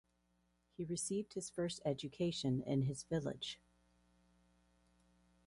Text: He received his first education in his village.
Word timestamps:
He 0.75 0.83
received 0.83 1.33
his 1.35 1.51
first 1.51 1.79
education 1.85 2.63
in 2.63 2.85
his 2.85 3.03
village. 3.03 3.59